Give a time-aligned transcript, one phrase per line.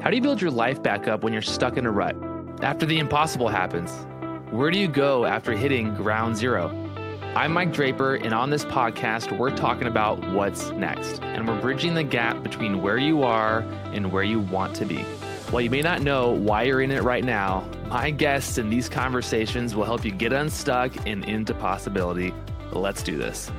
[0.00, 2.14] How do you build your life back up when you're stuck in a rut?
[2.62, 3.90] After the impossible happens,
[4.52, 6.68] where do you go after hitting ground zero?
[7.34, 11.94] I'm Mike Draper, and on this podcast, we're talking about what's next, and we're bridging
[11.94, 13.60] the gap between where you are
[13.92, 14.98] and where you want to be.
[15.50, 18.88] While you may not know why you're in it right now, my guests in these
[18.88, 22.32] conversations will help you get unstuck and into possibility.
[22.70, 23.50] Let's do this.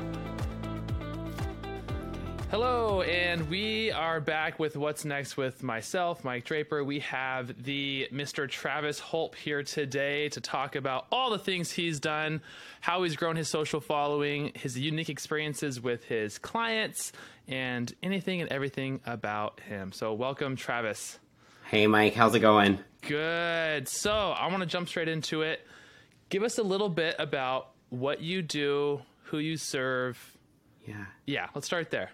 [2.60, 6.84] Hello, and we are back with what's next with myself, Mike Draper.
[6.84, 8.50] We have the Mr.
[8.50, 12.42] Travis Holp here today to talk about all the things he's done,
[12.82, 17.12] how he's grown his social following, his unique experiences with his clients,
[17.48, 19.92] and anything and everything about him.
[19.92, 21.20] So, welcome, Travis.
[21.66, 22.80] Hey, Mike, how's it going?
[23.02, 23.88] Good.
[23.88, 25.64] So, I want to jump straight into it.
[26.30, 30.36] Give us a little bit about what you do, who you serve.
[30.88, 31.06] Yeah.
[31.28, 32.10] Yeah, let's start there.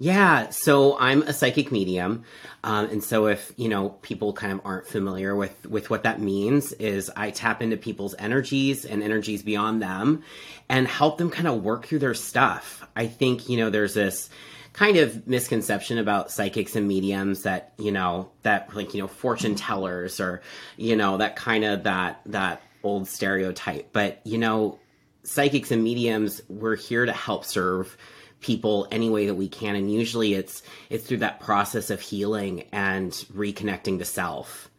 [0.00, 2.22] Yeah, so I'm a psychic medium,
[2.62, 6.20] um, and so if you know people kind of aren't familiar with with what that
[6.20, 10.22] means, is I tap into people's energies and energies beyond them,
[10.68, 12.86] and help them kind of work through their stuff.
[12.94, 14.30] I think you know there's this
[14.72, 19.56] kind of misconception about psychics and mediums that you know that like you know fortune
[19.56, 20.42] tellers or
[20.76, 24.78] you know that kind of that that old stereotype, but you know
[25.24, 27.96] psychics and mediums we're here to help serve
[28.40, 32.64] people any way that we can and usually it's it's through that process of healing
[32.72, 34.70] and reconnecting to self.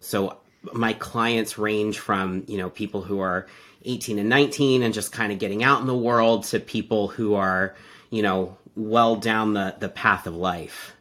[0.00, 0.38] So
[0.72, 3.46] my clients range from you know people who are
[3.84, 7.34] 18 and 19 and just kind of getting out in the world to people who
[7.34, 7.74] are
[8.10, 10.94] you know well down the the path of life.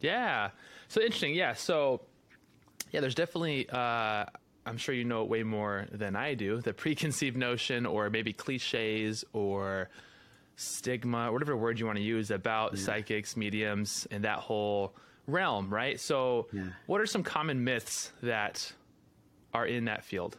[0.00, 0.50] Yeah.
[0.88, 1.34] So interesting.
[1.34, 2.02] Yeah so
[2.92, 4.26] yeah there's definitely uh
[4.66, 6.60] I'm sure you know it way more than I do.
[6.60, 9.90] The preconceived notion, or maybe cliches, or
[10.56, 12.84] stigma, whatever word you want to use about yeah.
[12.84, 14.94] psychics, mediums, and that whole
[15.26, 15.98] realm, right?
[15.98, 16.64] So, yeah.
[16.86, 18.72] what are some common myths that
[19.52, 20.36] are in that field?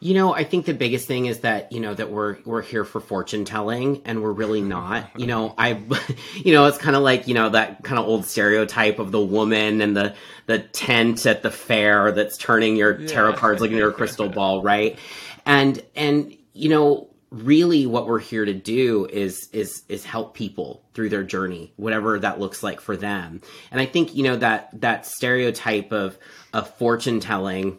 [0.00, 2.84] You know, I think the biggest thing is that you know that we're we're here
[2.84, 5.18] for fortune telling, and we're really not.
[5.18, 5.80] You know, I,
[6.34, 9.20] you know, it's kind of like you know that kind of old stereotype of the
[9.20, 10.14] woman and the
[10.46, 13.06] the tent at the fair that's turning your yeah.
[13.06, 14.98] tarot cards like into a crystal ball, right?
[15.46, 17.08] And and you know,
[17.42, 22.18] really what we're here to do is is is help people through their journey whatever
[22.18, 23.40] that looks like for them.
[23.70, 26.18] And i think you know that that stereotype of
[26.52, 27.78] of fortune telling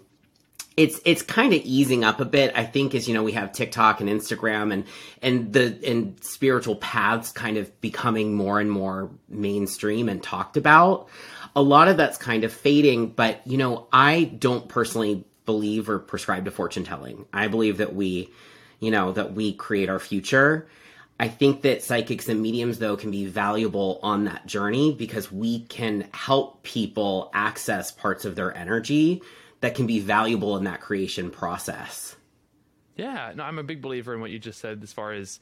[0.75, 3.53] it's it's kind of easing up a bit i think as you know we have
[3.53, 4.83] tiktok and instagram and
[5.21, 11.07] and the and spiritual paths kind of becoming more and more mainstream and talked about.
[11.57, 15.99] A lot of that's kind of fading but you know i don't personally believe or
[15.99, 17.25] prescribe to fortune telling.
[17.31, 18.31] I believe that we
[18.79, 20.67] you know, that we create our future.
[21.19, 25.61] I think that psychics and mediums, though, can be valuable on that journey because we
[25.61, 29.21] can help people access parts of their energy
[29.61, 32.15] that can be valuable in that creation process.
[32.97, 35.39] Yeah, no, I'm a big believer in what you just said as far as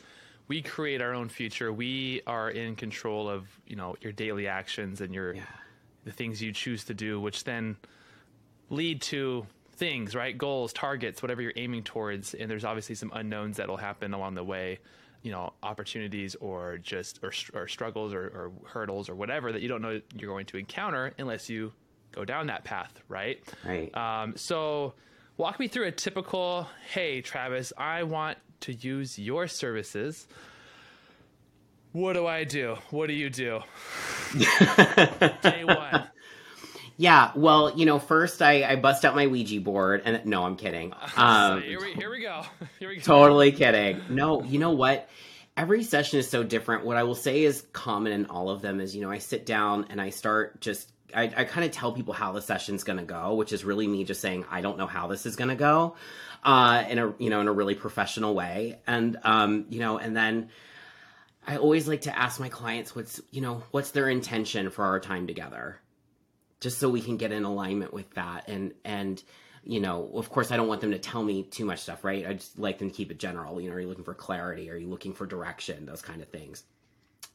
[0.48, 1.72] we create our own future.
[1.72, 5.44] We are in control of, you know, your daily actions and your yeah.
[6.04, 7.78] the things you choose to do, which then
[8.70, 10.38] lead to things, right?
[10.38, 12.34] Goals, targets, whatever you're aiming towards.
[12.34, 14.80] And there's obviously some unknowns that'll happen along the way,
[15.22, 19.68] you know, opportunities or just, or, or struggles or, or hurdles or whatever that you
[19.68, 21.74] don't know you're going to encounter unless you
[22.12, 23.42] go down that path, right?
[23.66, 23.96] Right.
[23.96, 24.94] Um, so
[25.38, 30.28] walk me through a typical, hey, Travis, I want to use your services.
[31.92, 32.78] What do I do?
[32.90, 33.60] What do you do?
[35.42, 36.10] Day one.
[36.98, 40.56] Yeah, well, you know, first I, I bust out my Ouija board, and no, I'm
[40.56, 40.94] kidding.
[41.16, 42.44] Um, here, we, here we go.
[42.80, 43.02] Here we go.
[43.02, 44.02] Totally kidding.
[44.10, 45.08] No, you know what?
[45.56, 46.86] Every session is so different.
[46.86, 49.46] What I will say is common in all of them is, you know, I sit
[49.46, 53.00] down and I start just I, I kind of tell people how the session's going
[53.00, 55.50] to go, which is really me just saying I don't know how this is going
[55.50, 55.96] to go,
[56.44, 60.16] uh, in a you know in a really professional way, and um, you know, and
[60.16, 60.50] then
[61.46, 65.00] I always like to ask my clients what's you know what's their intention for our
[65.00, 65.80] time together,
[66.64, 68.48] just so we can get in alignment with that.
[68.48, 69.22] And and
[69.66, 72.26] you know of course i don't want them to tell me too much stuff right?
[72.26, 73.62] I just like them to keep it general.
[73.62, 74.72] You know are you looking for clarity?
[74.72, 75.86] Are you looking for direction?
[75.86, 76.64] Those kind of things.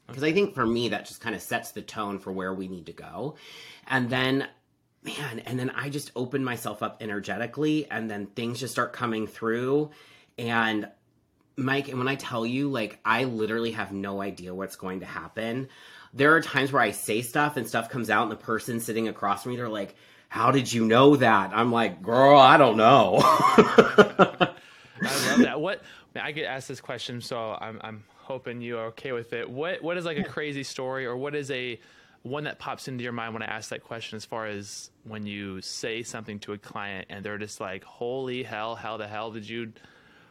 [0.07, 2.67] Because i think for me that just kind of sets the tone for where we
[2.67, 3.35] need to go.
[3.87, 4.47] And then
[5.03, 9.27] man and then i just open myself up energetically and then things just start coming
[9.27, 9.91] through.
[10.37, 10.89] And
[11.55, 15.05] mike and when i tell you like i literally have no idea what's going to
[15.05, 15.67] happen
[16.13, 19.07] there are times where I say stuff and stuff comes out, and the person sitting
[19.07, 19.95] across from me, they're like,
[20.27, 24.49] "How did you know that?" I'm like, "Girl, I don't know." I
[25.01, 25.59] love that.
[25.59, 25.81] What
[26.15, 29.49] I get asked this question, so I'm I'm hoping you are okay with it.
[29.49, 31.79] What what is like a crazy story, or what is a
[32.23, 35.25] one that pops into your mind when I ask that question, as far as when
[35.25, 38.75] you say something to a client and they're just like, "Holy hell!
[38.75, 39.73] How the hell did you?"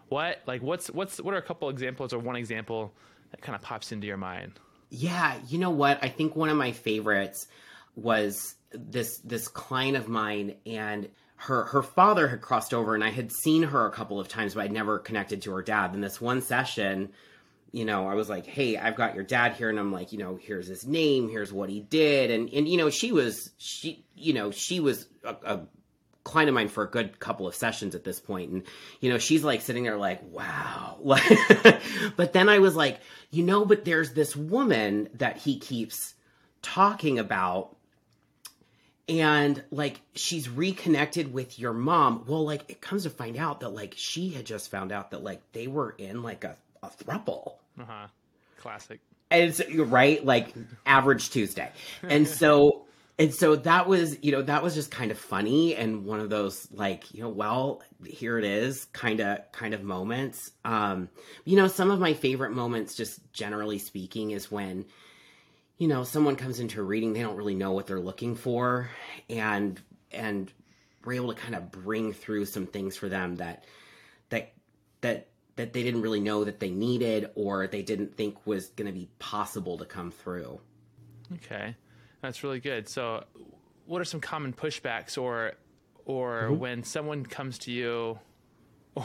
[0.08, 2.92] What like what's what's what are a couple examples or one example
[3.30, 4.52] that kind of pops into your mind?
[4.90, 6.02] Yeah, you know what?
[6.02, 7.46] I think one of my favorites
[7.94, 13.10] was this this client of mine and her her father had crossed over and I
[13.10, 15.94] had seen her a couple of times but I'd never connected to her dad.
[15.94, 17.10] In this one session,
[17.72, 20.18] you know, I was like, "Hey, I've got your dad here," and I'm like, you
[20.18, 24.04] know, here's his name, here's what he did, and and you know, she was she,
[24.14, 25.60] you know, she was a, a
[26.28, 28.62] client of mine for a good couple of sessions at this point, and
[29.00, 30.98] you know, she's like sitting there like, "Wow,"
[32.16, 36.14] but then I was like, you know, but there's this woman that he keeps
[36.62, 37.76] talking about
[39.08, 42.24] and like she's reconnected with your mom.
[42.26, 45.22] Well like it comes to find out that like she had just found out that
[45.22, 47.54] like they were in like a, a thruple.
[47.80, 48.06] Uh-huh.
[48.58, 49.00] Classic.
[49.30, 50.54] And it's right like
[50.84, 51.70] average tuesday.
[52.02, 52.77] And so
[53.18, 56.30] and so that was you know that was just kind of funny and one of
[56.30, 61.08] those like you know well here it is kind of kind of moments um
[61.44, 64.84] you know some of my favorite moments just generally speaking is when
[65.78, 68.90] you know, someone comes into a reading, they don't really know what they're looking for,
[69.30, 69.80] and
[70.10, 70.52] and
[71.04, 73.64] we're able to kind of bring through some things for them that
[74.30, 74.52] that
[75.00, 78.86] that that they didn't really know that they needed or they didn't think was going
[78.86, 80.60] to be possible to come through.
[81.34, 81.76] Okay,
[82.20, 82.88] that's really good.
[82.88, 83.24] So,
[83.86, 85.52] what are some common pushbacks, or
[86.04, 86.58] or mm-hmm.
[86.58, 88.18] when someone comes to you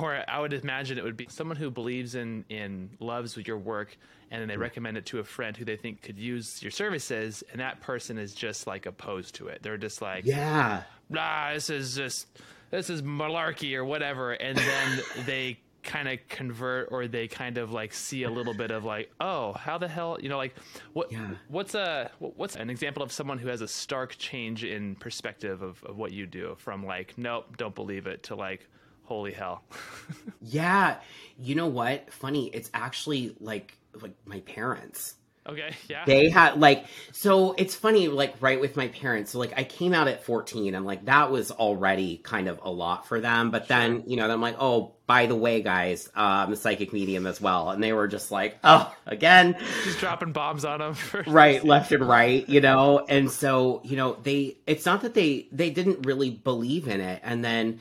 [0.02, 3.96] or I would imagine it would be someone who believes in in loves your work,
[4.32, 7.44] and then they recommend it to a friend who they think could use your services,
[7.52, 9.62] and that person is just like opposed to it.
[9.62, 10.84] They're just like, yeah,
[11.16, 12.28] ah, this is just
[12.72, 17.72] this is malarkey or whatever, and then they kind of convert or they kind of
[17.72, 20.56] like see a little bit of like oh how the hell you know like
[20.94, 21.32] what yeah.
[21.50, 25.84] what's a what's an example of someone who has a stark change in perspective of,
[25.84, 28.68] of what you do from like nope don't believe it to like
[29.04, 29.64] holy hell.
[30.42, 30.98] yeah.
[31.38, 32.12] You know what?
[32.12, 35.16] Funny, it's actually like like my parents.
[35.48, 36.06] Okay, yeah.
[36.06, 39.32] They had like so it's funny like right with my parents.
[39.32, 42.72] So like I came out at 14 and like that was already kind of a
[42.72, 43.78] lot for them, but sure.
[43.78, 47.28] then, you know, I'm like, "Oh, by the way, guys, uh, I'm a psychic medium
[47.28, 50.96] as well." And they were just like, "Oh, again." Just dropping bombs on them.
[51.28, 53.06] right, left and right, you know.
[53.08, 57.22] And so, you know, they it's not that they they didn't really believe in it.
[57.24, 57.80] And then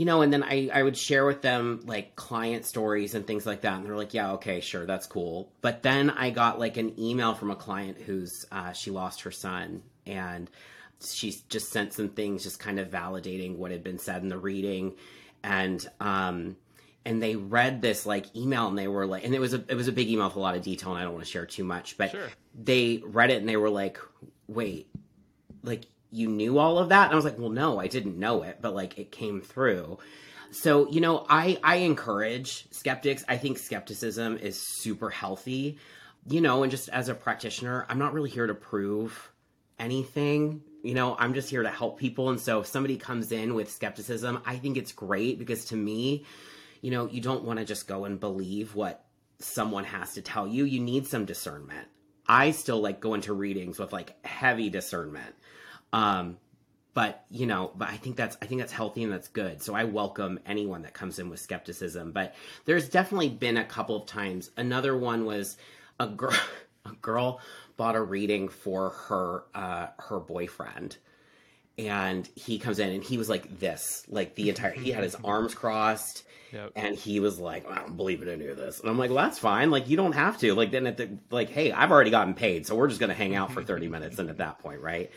[0.00, 3.44] you know, and then I, I would share with them like client stories and things
[3.44, 3.74] like that.
[3.74, 5.52] And they're like, yeah, okay, sure, that's cool.
[5.60, 9.30] But then I got like an email from a client who's, uh, she lost her
[9.30, 10.48] son and
[11.04, 14.38] she just sent some things just kind of validating what had been said in the
[14.38, 14.94] reading.
[15.44, 16.56] And, um,
[17.04, 19.74] and they read this like email and they were like and it was a it
[19.74, 21.44] was a big email with a lot of detail and I don't want to share
[21.44, 22.28] too much but sure.
[22.54, 23.98] they read it and they were like
[24.48, 24.86] wait
[25.62, 27.04] like you knew all of that?
[27.04, 29.98] And I was like, well, no, I didn't know it, but like it came through.
[30.50, 33.24] So, you know, I, I encourage skeptics.
[33.28, 35.78] I think skepticism is super healthy,
[36.26, 39.30] you know, and just as a practitioner, I'm not really here to prove
[39.78, 40.62] anything.
[40.82, 42.30] You know, I'm just here to help people.
[42.30, 46.24] And so if somebody comes in with skepticism, I think it's great because to me,
[46.80, 49.04] you know, you don't want to just go and believe what
[49.38, 50.64] someone has to tell you.
[50.64, 51.86] You need some discernment.
[52.26, 55.34] I still like go into readings with like heavy discernment
[55.92, 56.36] um,
[56.94, 59.62] but you know, but I think that's I think that's healthy and that's good.
[59.62, 62.12] So I welcome anyone that comes in with skepticism.
[62.12, 64.50] But there's definitely been a couple of times.
[64.56, 65.56] Another one was
[65.98, 66.36] a girl
[66.84, 67.40] a girl
[67.76, 70.96] bought a reading for her uh, her boyfriend
[71.78, 75.16] and he comes in and he was like this like the entire he had his
[75.24, 76.72] arms crossed yep.
[76.76, 79.24] and he was like i don't believe in any of this and i'm like well
[79.24, 82.10] that's fine like you don't have to like then at the like hey i've already
[82.10, 84.80] gotten paid so we're just gonna hang out for 30 minutes and at that point
[84.80, 85.10] right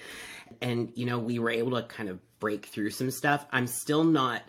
[0.61, 3.45] and you know we were able to kind of break through some stuff.
[3.51, 4.41] I'm still not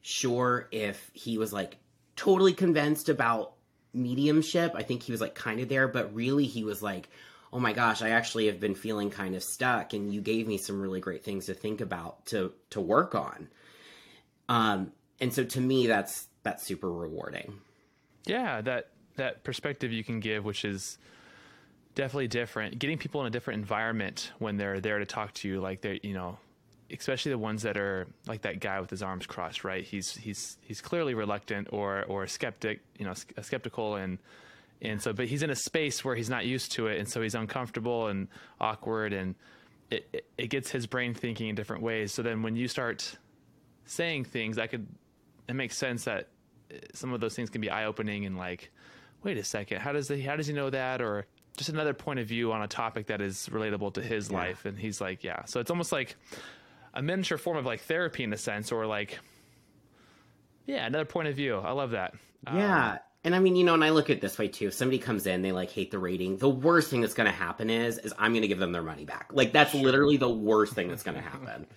[0.00, 1.78] sure if he was like
[2.16, 3.54] totally convinced about
[3.92, 4.72] mediumship.
[4.74, 7.08] I think he was like kind of there but really he was like
[7.52, 10.56] oh my gosh i actually have been feeling kind of stuck and you gave me
[10.56, 13.48] some really great things to think about to to work on.
[14.48, 17.60] Um and so to me that's that's super rewarding.
[18.26, 20.98] Yeah that that perspective you can give which is
[21.94, 22.78] definitely different.
[22.78, 26.00] Getting people in a different environment when they're there to talk to you, like they,
[26.02, 26.38] you know,
[26.90, 29.84] especially the ones that are like that guy with his arms crossed, right?
[29.84, 34.18] He's he's he's clearly reluctant or or skeptic, you know, skeptical and
[34.80, 37.22] and so, but he's in a space where he's not used to it, and so
[37.22, 38.26] he's uncomfortable and
[38.60, 39.36] awkward, and
[39.90, 42.12] it it, it gets his brain thinking in different ways.
[42.12, 43.16] So then, when you start
[43.84, 44.86] saying things, I could
[45.48, 46.28] it makes sense that
[46.94, 48.70] some of those things can be eye opening and like,
[49.22, 52.18] wait a second, how does he how does he know that or just another point
[52.18, 54.36] of view on a topic that is relatable to his Yeah.
[54.38, 54.64] life.
[54.64, 55.44] And he's like, yeah.
[55.44, 56.16] So it's almost like
[56.94, 59.18] a miniature form of like therapy in a sense, or like,
[60.66, 61.56] yeah, another point of view.
[61.58, 62.14] I love that.
[62.46, 62.98] Um, Yeah.
[63.24, 64.66] And I mean, you know, and I look at it this way too.
[64.66, 66.38] If somebody comes in, they like hate the rating.
[66.38, 68.82] The worst thing that's going to happen is, is I'm going to give them their
[68.82, 69.30] money back.
[69.32, 71.66] Like that's literally the worst thing that's going to happen.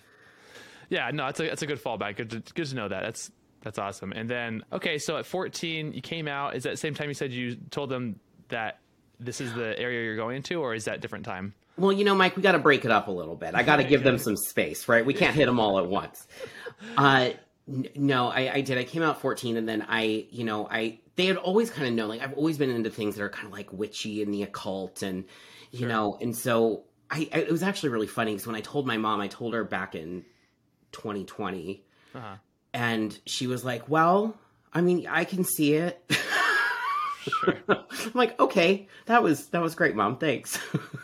[0.88, 2.16] Yeah, no, it's a it's a good fallback.
[2.16, 3.02] Good to, good to know that.
[3.02, 4.12] That's that's awesome.
[4.12, 6.54] And then okay, so at 14, you came out.
[6.54, 8.78] Is that the same time you said you told them that
[9.20, 11.54] this is the area you're going to, or is that different time?
[11.78, 13.54] Well, you know, Mike, we got to break it up a little bit.
[13.54, 15.04] I got to give them some space, right?
[15.04, 16.26] We can't hit them all at once.
[16.96, 17.30] Uh,
[17.68, 18.78] n- no, I, I did.
[18.78, 21.94] I came out 14, and then I, you know, I they had always kind of
[21.94, 22.08] known.
[22.08, 25.02] Like I've always been into things that are kind of like witchy and the occult,
[25.02, 25.24] and
[25.70, 28.86] you know, and so I, I it was actually really funny because when I told
[28.86, 30.24] my mom, I told her back in
[30.92, 31.82] 2020,
[32.14, 32.36] Uh-huh.
[32.72, 34.36] and she was like, "Well,
[34.72, 36.02] I mean, I can see it."
[37.68, 40.18] I'm like, okay, that was that was great, mom.
[40.18, 40.56] Thanks.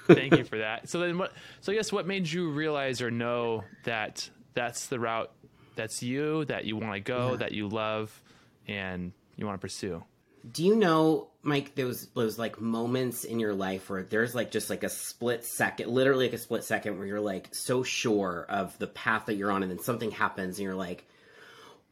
[0.07, 0.89] Thank you for that.
[0.89, 1.33] So then, what?
[1.61, 5.31] So I guess what made you realize or know that that's the route
[5.75, 8.23] that's you that you want to go, that you love,
[8.69, 10.03] and you want to pursue?
[10.51, 14.71] Do you know, Mike, those those like moments in your life where there's like just
[14.71, 18.77] like a split second, literally like a split second where you're like so sure of
[18.79, 21.07] the path that you're on and then something happens and you're like,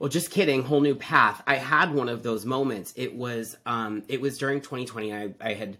[0.00, 1.42] well, just kidding, whole new path.
[1.46, 2.92] I had one of those moments.
[2.96, 5.14] It was um it was during 2020.
[5.14, 5.76] I I had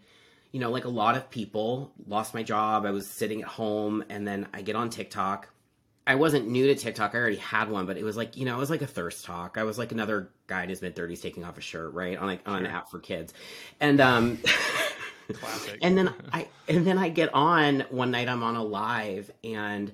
[0.53, 2.85] you know, like a lot of people, lost my job.
[2.85, 5.49] I was sitting at home and then I get on TikTok.
[6.07, 7.15] I wasn't new to TikTok.
[7.15, 9.25] I already had one, but it was like, you know, it was like a thirst
[9.25, 9.57] talk.
[9.59, 12.19] I was like another guy in his mid 30s taking off a shirt, right?
[12.19, 13.33] On like on an app for kids.
[13.79, 14.39] And um
[15.33, 15.79] Classic.
[15.83, 19.93] and then I and then I get on one night I'm on a live and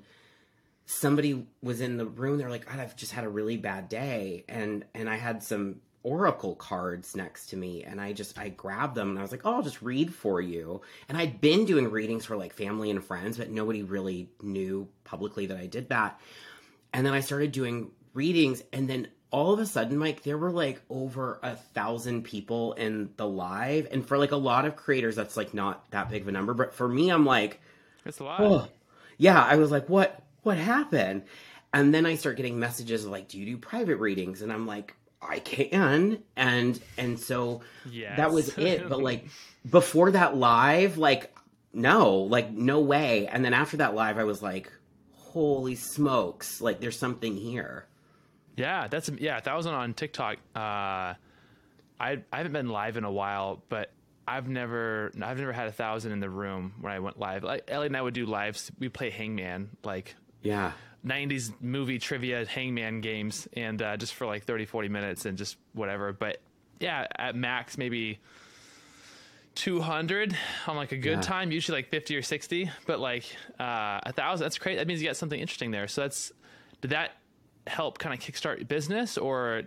[0.86, 4.44] somebody was in the room they're like I've just had a really bad day.
[4.48, 8.94] And and I had some oracle cards next to me and I just I grabbed
[8.94, 10.80] them and I was like oh I'll just read for you.
[11.08, 15.46] And I'd been doing readings for like family and friends but nobody really knew publicly
[15.46, 16.20] that I did that.
[16.92, 20.52] And then I started doing readings and then all of a sudden Mike there were
[20.52, 23.88] like over a thousand people in the live.
[23.90, 26.54] And for like a lot of creators that's like not that big of a number
[26.54, 27.60] but for me I'm like
[28.04, 28.40] it's a lot.
[28.40, 28.68] oh
[29.18, 31.22] yeah i was like what what happened
[31.74, 34.66] and then i start getting messages of like do you do private readings and i'm
[34.66, 37.60] like i can and and so
[37.90, 38.16] Yes.
[38.16, 39.26] that was it but like
[39.70, 41.34] before that live like
[41.72, 44.70] no like no way and then after that live i was like
[45.12, 47.86] holy smokes like there's something here
[48.56, 49.36] Yeah, that's yeah.
[49.36, 50.38] A thousand on TikTok.
[50.54, 51.12] Uh,
[52.00, 53.90] I I haven't been live in a while, but
[54.26, 57.44] I've never I've never had a thousand in the room when I went live.
[57.44, 58.72] Like Ellie and I would do lives.
[58.78, 60.72] We play Hangman, like yeah
[61.04, 65.56] 90s movie trivia Hangman games, and uh, just for like 30, 40 minutes and just
[65.72, 66.12] whatever.
[66.12, 66.38] But
[66.80, 68.18] yeah, at max maybe.
[69.54, 71.20] 200 on like a good Yeah.
[71.22, 73.24] time usually like 50 or 60 but like
[73.58, 76.30] uh a thousand that's great that means you got something interesting there so that's
[76.82, 77.12] did that
[77.66, 79.62] help kind of kickstart business or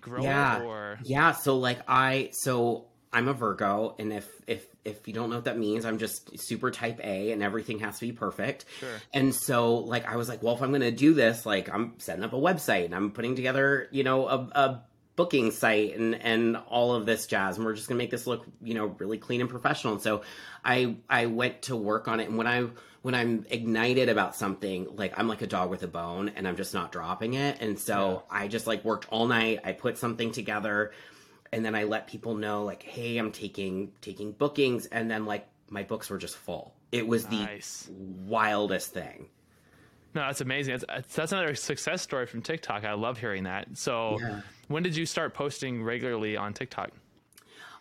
[0.00, 5.08] grow yeah or yeah so like i so i'm a virgo and if if if
[5.08, 8.06] you don't know what that means i'm just super type a and everything has to
[8.06, 8.66] be perfect.
[8.80, 8.88] Sure.
[9.14, 12.24] and so like i was like well if i'm gonna do this like i'm setting
[12.24, 14.82] up a website and i'm putting together you know a, a
[15.16, 18.44] booking site and and all of this jazz and we're just gonna make this look
[18.62, 19.94] you know really clean and professional.
[19.94, 20.22] And so
[20.64, 22.66] i i went to work on it and when i
[23.02, 26.56] when i'm ignited about something like i'm like a dog with a bone and i'm
[26.56, 27.58] just not dropping it.
[27.60, 29.60] And so i just like worked all night.
[29.64, 30.92] I put something together
[31.54, 35.46] and then i let people know like hey i'm taking taking bookings and then like
[35.70, 36.74] my books were just full.
[36.92, 37.48] It was the
[38.26, 39.26] wildest thing.
[40.14, 40.78] No that's amazing.
[40.86, 42.84] That's, that's another success story from tiktok.
[42.84, 43.76] I love hearing that.
[43.76, 44.40] So Yeah.
[44.68, 46.90] when did you start posting regularly on tiktok?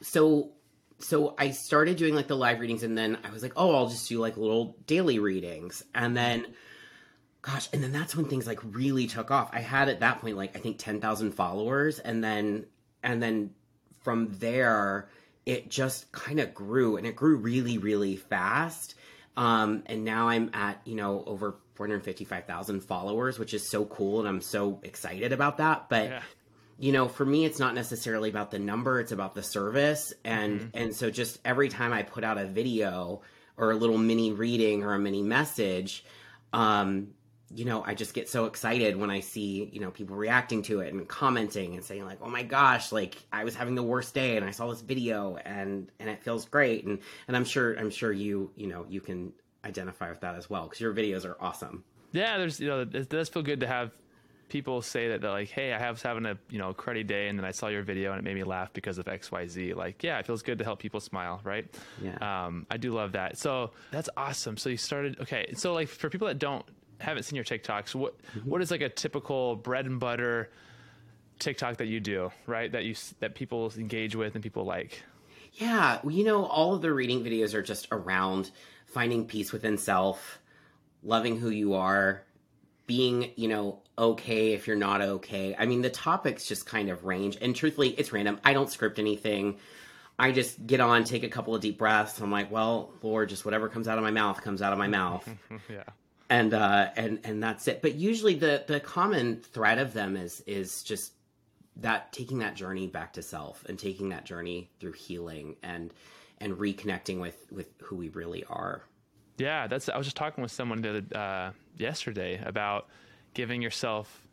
[0.02, 0.52] So
[1.00, 3.90] so I started doing like the live readings and then I was like, oh, I'll
[3.90, 5.84] just do like little daily readings.
[5.94, 6.48] And then
[7.42, 9.50] gosh, and then that's when things like really took off.
[9.54, 12.66] I had at that point like I think 10,000 followers and then
[13.04, 13.52] and then
[14.04, 15.10] from there
[15.46, 18.96] it just kind of grew and it grew really really fast.
[19.36, 24.28] Um and now I'm at, you know, over 455,000 followers, which is so cool and
[24.30, 25.90] I'm so excited about that.
[25.90, 26.22] But Yeah.
[26.80, 30.72] you know for me it's not necessarily about the number it's about the service and
[30.74, 33.22] and so just every time i put out a video
[33.58, 36.04] or a little mini reading or a mini message
[36.52, 37.10] um
[37.56, 40.80] you know i just get so excited when i see you know people reacting to
[40.80, 44.14] it and commenting and saying like oh my gosh like i was having the worst
[44.14, 47.74] day and i saw this video and and it feels great and and i'm sure
[47.76, 49.32] i'm sure you you know you can
[49.66, 53.10] identify with that as well because your videos are awesome yeah there's you know it
[53.10, 53.92] does feel good to have
[54.54, 57.40] people say that they're like, "Hey, I was having a you know cruddy day, and
[57.40, 59.74] then I saw your video and it made me laugh because of X, Y, Z."
[59.74, 61.66] Like, yeah, it feels good to help people smile, right?
[62.00, 62.18] Yeah.
[62.22, 63.40] Um, I do love that.
[63.40, 64.58] So that's awesome.
[64.58, 65.54] So you started okay.
[65.56, 66.64] So like for people that don't
[67.04, 68.50] haven't seen your TikToks, what Mm-hmm.
[68.50, 70.50] what is like a typical bread and butter
[71.40, 72.72] TikTok that you do, right?
[72.72, 75.04] That you that people engage with and people like.
[75.54, 78.50] Yeah, well, you know, all of the reading videos are just around
[78.88, 80.40] finding peace within self,
[81.04, 82.24] loving who you are,
[82.88, 85.56] being, you know, okay if you're not okay.
[85.58, 88.40] I mean, the topics just kind of range, and truthfully, it's random.
[88.44, 89.58] I don't script anything.
[90.18, 92.20] I just get on, take a couple of deep breaths.
[92.20, 94.88] I'm like, well, Lord, just whatever comes out of my mouth comes out of my
[94.88, 95.28] mouth
[95.70, 95.84] yeah.
[96.30, 100.42] And uh and and that's it but usually the the common thread of them is
[100.48, 101.14] is just
[101.76, 105.94] that taking that journey back to self and taking that journey through healing and
[106.40, 108.84] and reconnecting with with who we really are
[109.38, 109.90] Yeah, that's.
[109.90, 112.88] I was just talking with someone the other, uh, yesterday about
[113.34, 114.28] giving yourself,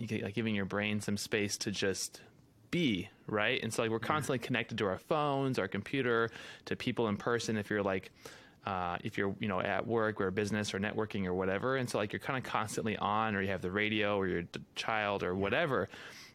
[0.00, 2.20] like giving your brain some space to just
[2.70, 3.62] be right.
[3.62, 6.30] And so, like, we're constantly connected to our phones, our computer,
[6.64, 7.56] to people in person.
[7.56, 8.10] If you're like,
[8.66, 11.98] uh, if you're you know at work or business or networking or whatever, and so
[11.98, 15.22] like you're kind of constantly on, or you have the radio or your d- child
[15.22, 15.88] or whatever.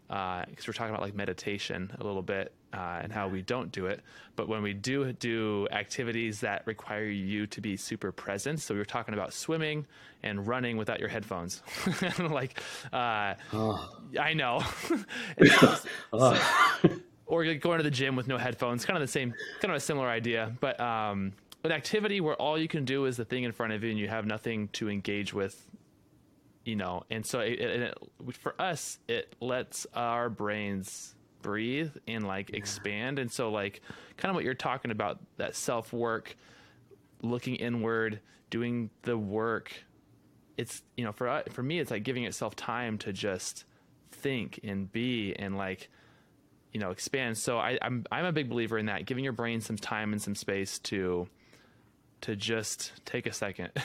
[0.08, 3.88] Because we're talking about like meditation a little bit uh, and how we don't do
[3.88, 4.02] it,
[4.36, 8.78] but when we do do activities that require you to be super present, so we
[8.80, 9.84] were talking about swimming
[10.22, 11.64] and running without your headphones,
[12.20, 12.60] like
[12.94, 13.34] uh,
[14.20, 14.62] I know,
[16.12, 16.38] so-
[17.26, 19.80] or going to the gym with no headphones, kind of the same, kind of a
[19.80, 21.34] similar idea, but um,
[21.66, 24.00] an activity where all you can do is the thing in front of you and
[24.00, 25.68] you have nothing to engage with
[26.64, 32.26] you know and so it, it, it, for us it lets our brains breathe and
[32.26, 33.20] like expand.
[33.20, 33.82] And so like
[34.18, 36.36] kind of what you're talking about that self work
[37.22, 38.20] looking inward
[38.50, 39.72] doing the work
[40.58, 43.66] it's you know for for me it's like giving itself time to just
[44.12, 45.90] think and be and like
[46.74, 47.38] you know expand.
[47.38, 50.22] So I, I'm I'm a big believer in that giving your brain some time and
[50.22, 51.28] some space to
[52.26, 53.72] to just take a second.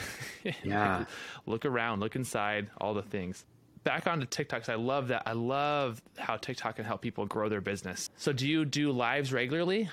[0.63, 1.05] Yeah.
[1.45, 3.45] look around look inside all the things.
[3.83, 5.23] Back onto TikToks I love that.
[5.27, 8.09] I love how TikTok can help people grow their business.
[8.17, 9.89] So do you do lives regularly?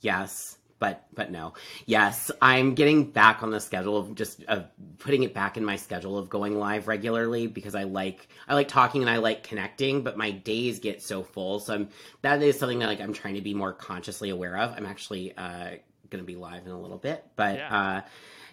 [0.00, 1.54] Yes but but no.
[1.86, 4.66] Yes i'm getting back on the schedule of just of
[4.98, 8.68] putting it back in my schedule of going live regularly because i like i like
[8.68, 11.60] talking and i like connecting but my days get so full.
[11.60, 11.88] So i'm
[12.22, 14.74] that is something that like i'm trying to be more consciously aware of.
[14.76, 15.76] I'm actually uh
[16.10, 17.76] gonna be live in a little bit but Yeah.
[17.76, 18.00] uh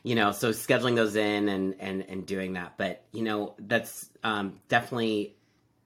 [0.03, 4.09] you know so scheduling those in and and and doing that but you know that's
[4.23, 5.35] um definitely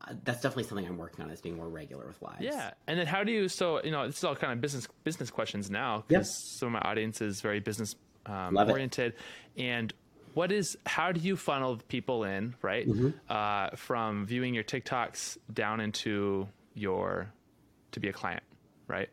[0.01, 2.97] uh, that's definitely something i'm working on is being more regular with lives Yeah, and
[2.99, 3.47] then how do you?
[3.49, 6.07] So you know, this is all kind of business business questions now Yep.
[6.07, 8.73] because some of my audience is very business um, Love it.
[8.73, 9.13] oriented.
[9.57, 9.91] And
[10.33, 10.77] what is?
[10.85, 13.09] How do you funnel people in right Mm-hmm.
[13.29, 17.31] uh, from viewing your TikToks down into your
[17.93, 18.43] to be a client,
[18.87, 19.09] right?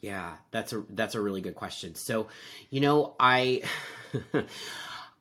[0.00, 1.94] Yeah, that's a that's a really good question.
[1.94, 2.28] So,
[2.70, 3.62] you know, I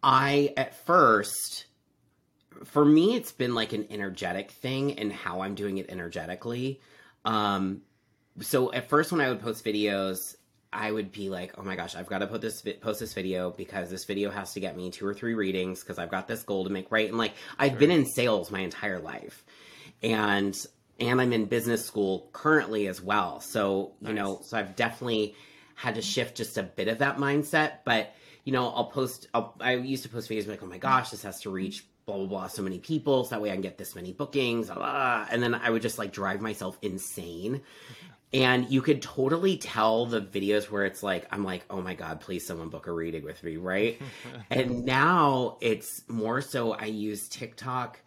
[0.04, 1.65] I at first
[2.65, 6.80] for me it's been like an energetic thing and how I'm doing it energetically.
[7.26, 7.82] Um
[8.42, 10.18] so at first when I would post videos,
[10.72, 13.50] I would be like, "Oh my gosh, I've got to put this post this video
[13.52, 16.44] because this video has to get me two or three readings because I've got this
[16.44, 19.44] goal to make right." And like I've been in sales my entire life.
[20.04, 20.56] And
[21.00, 23.40] and I'm in business school currently as well.
[23.40, 25.36] So, you know, so I've definitely
[25.76, 29.56] had to shift just a bit of that mindset, but you know, I'll post I'll,
[29.60, 32.26] I used to post videos like, "Oh my gosh, this has to reach blah blah
[32.26, 35.28] blah so many people so that way I can get this many bookings." Blah, blah.
[35.30, 37.62] And then I would just like drive myself insane.
[38.32, 42.22] And you could totally tell the videos where it's like, I'm like, oh my God,
[42.22, 44.00] please someone book a reading with me, right?
[44.52, 48.00] and now it's more so I use TikTok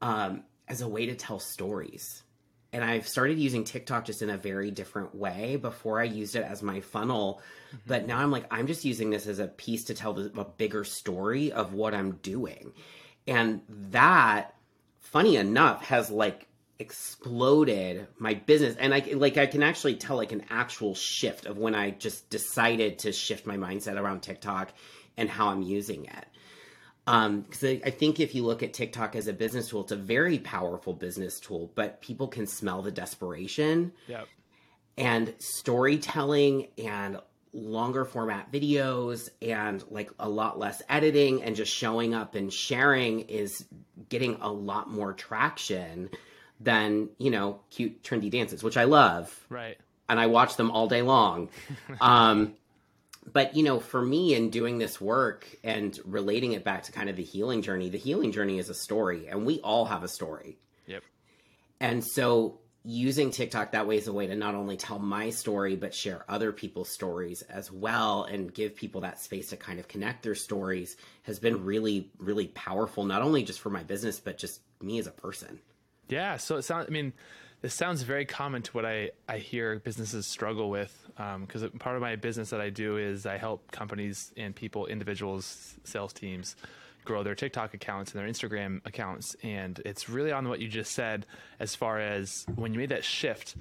[0.00, 2.22] um, as a way to tell stories.
[2.72, 5.56] And I've started using TikTok just in a very different way.
[5.56, 7.76] Before I used it as my funnel, mm-hmm.
[7.86, 10.44] but now I'm like, I'm just using this as a piece to tell the, a
[10.44, 12.72] bigger story of what I'm doing.
[13.26, 14.54] And that,
[14.98, 16.48] funny enough, has like
[16.80, 21.58] exploded my business and i like i can actually tell like an actual shift of
[21.58, 24.72] when i just decided to shift my mindset around tiktok
[25.16, 26.24] and how i'm using it
[27.08, 29.96] because I, I think if you look at tiktok as a business tool it's a
[29.96, 34.26] very powerful business tool but people can smell the desperation Yep.
[34.96, 37.18] and storytelling and
[37.52, 43.20] longer format videos and like a lot less editing and just showing up and sharing
[43.20, 43.64] is
[44.10, 46.10] getting a lot more traction
[46.60, 49.78] than you know cute trendy dances which i love Right.
[50.08, 51.48] and i watch them all day long
[52.00, 52.54] um
[53.32, 57.08] but you know, for me in doing this work and relating it back to kind
[57.08, 60.08] of the healing journey, the healing journey is a story, and we all have a
[60.08, 60.58] story.
[60.86, 61.02] Yep.
[61.80, 65.76] And so using TikTok that way is a way to not only tell my story,
[65.76, 69.88] but share other people's stories as well and give people that space to kind of
[69.88, 74.38] connect their stories has been really, really powerful, not only just for my business, but
[74.38, 75.58] just me as a person.
[76.08, 76.38] Yeah.
[76.38, 77.12] So it sounds, I mean,
[77.60, 80.94] this sounds very common to what I, I hear businesses struggle with.
[81.40, 84.86] Because um, part of my business that I do is I help companies and people,
[84.86, 86.54] individuals, sales teams
[87.04, 89.34] grow their TikTok accounts and their Instagram accounts.
[89.42, 91.26] And it's really on what you just said
[91.58, 93.56] as far as when you made that shift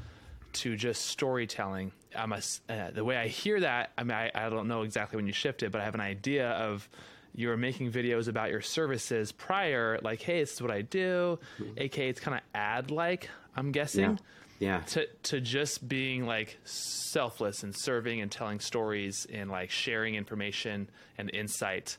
[0.54, 1.92] to just storytelling.
[2.16, 5.16] I'm a, uh, the way I hear that, I mean, I, I don't know exactly
[5.16, 6.88] when you shifted, but I have an idea of
[7.38, 11.38] you were making videos about your services prior, like, hey, this is what I do,
[11.60, 11.74] mm-hmm.
[11.78, 14.20] aka it's kind of ad like, I'm guessing.
[14.60, 14.78] Yeah.
[14.78, 14.80] yeah.
[14.80, 20.90] To to just being like selfless and serving and telling stories and like sharing information
[21.20, 21.98] and insight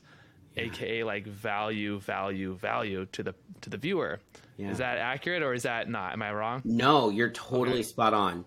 [0.57, 4.19] aka like value, value, value to the to the viewer.
[4.57, 4.71] Yeah.
[4.71, 6.11] Is that accurate or is that not?
[6.11, 6.61] Am I wrong?
[6.65, 7.83] No, you're totally okay.
[7.83, 8.43] spot on.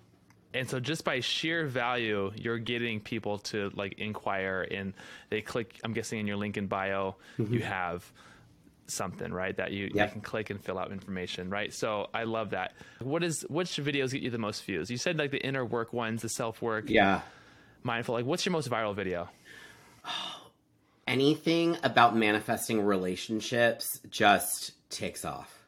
[0.55, 4.93] And so just by sheer value, you're getting people to like inquire and
[5.31, 7.55] they click I'm guessing in your link in bio, mm-hmm.
[7.55, 8.11] you have
[8.87, 9.57] something, right?
[9.57, 10.09] That you, yep.
[10.09, 11.73] you can click and fill out information, right?
[11.73, 12.75] So I love that.
[13.01, 14.91] What is which videos get you the most views?
[14.91, 16.91] You said like the inner work ones, the self work.
[16.91, 17.23] Yeah.
[17.83, 18.15] Mindful.
[18.15, 19.29] Like what's your most viral video?
[21.07, 25.62] anything about manifesting relationships just ticks off.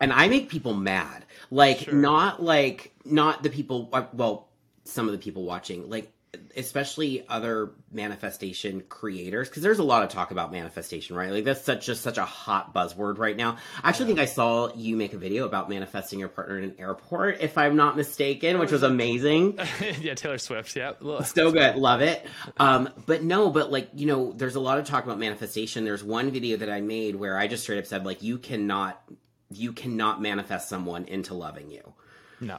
[0.00, 1.24] And I make people mad.
[1.50, 1.94] Like, sure.
[1.94, 4.48] not like, not the people, uh, well,
[4.84, 6.11] some of the people watching, like
[6.56, 11.30] especially other manifestation creators because there's a lot of talk about manifestation right?
[11.30, 13.58] Like that's such just such a hot buzzword right now.
[13.82, 14.16] I actually yeah.
[14.16, 17.58] think i saw you make a video about manifesting your partner in an airport if
[17.58, 19.58] i'm not mistaken which was amazing.
[20.00, 20.92] Yeah taylor swift yeah.
[21.24, 21.76] So good.
[21.76, 22.24] Love it.
[22.56, 25.84] Um, but no but like you know there's a lot of talk about manifestation.
[25.84, 29.02] There's one video that i made where i just straight up said like you cannot
[29.50, 31.92] you cannot manifest someone into loving you.
[32.40, 32.58] No.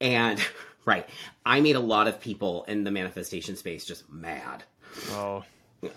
[0.00, 0.44] And
[0.86, 1.06] Right.
[1.44, 4.62] I made a lot of people in the manifestation space just mad.
[5.10, 5.44] Oh.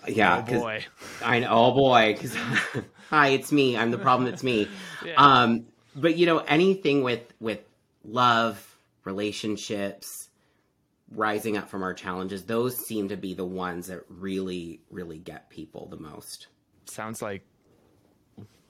[0.06, 0.44] Yeah.
[0.46, 0.84] Oh boy.
[1.24, 1.48] I know.
[1.48, 2.16] Oh boy.
[2.20, 2.36] Cause,
[3.08, 3.76] hi, it's me.
[3.76, 4.28] I'm the problem.
[4.28, 4.68] It's me.
[5.06, 5.14] yeah.
[5.16, 7.60] Um, but you know, anything with, with
[8.04, 10.28] love, relationships,
[11.10, 15.50] rising up from our challenges, those seem to be the ones that really, really get
[15.50, 16.48] people the most.
[16.86, 17.42] Sounds like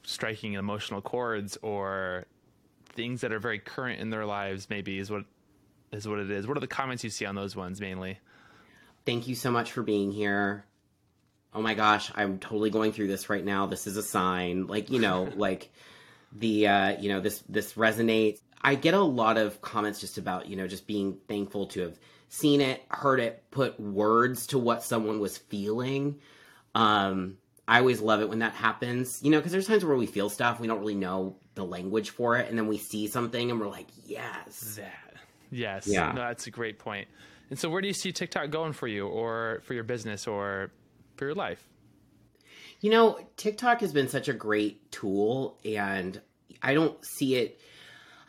[0.03, 2.27] striking emotional chords or
[2.85, 5.25] things that are very current in their lives maybe is what
[5.93, 6.47] is what it is.
[6.47, 8.19] What are the comments you see on those ones mainly?
[9.07, 10.65] Thank you so much for being here.
[11.53, 13.67] Oh my gosh, I'm totally going through this right now.
[13.67, 14.67] This is a sign.
[14.67, 15.71] Like, you know, like
[16.33, 18.41] the uh, you know, this this resonates.
[18.63, 21.99] I get a lot of comments just about, you know, just being thankful to have
[22.29, 26.21] seen it, heard it, put words to what someone was feeling.
[26.75, 30.07] Um I always love it when that happens, you know, because there's times where we
[30.07, 33.51] feel stuff, we don't really know the language for it, and then we see something
[33.51, 34.75] and we're like, yes.
[34.77, 35.10] That
[35.51, 35.87] Yes.
[35.87, 36.13] Yeah.
[36.13, 37.09] No, that's a great point.
[37.51, 40.71] And so, where do you see TikTok going for you, or for your business, or
[41.17, 41.67] for your life?
[42.81, 46.21] You know, TikTok has been such a great tool, and
[46.63, 47.61] I don't see it.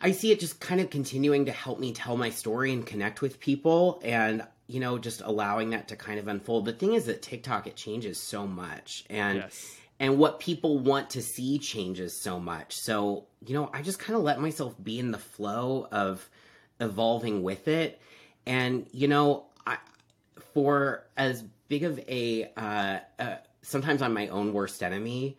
[0.00, 3.22] I see it just kind of continuing to help me tell my story and connect
[3.22, 6.64] with people, and you know, just allowing that to kind of unfold.
[6.64, 9.38] The thing is that TikTok it changes so much, and.
[9.38, 12.76] Yes and what people want to see changes so much.
[12.76, 16.28] So, you know, I just kind of let myself be in the flow of
[16.82, 18.00] evolving with it.
[18.44, 19.78] And, you know, I,
[20.52, 25.38] for as big of a, uh, uh, sometimes I'm my own worst enemy,